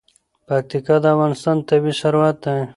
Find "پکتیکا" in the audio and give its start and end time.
0.47-0.95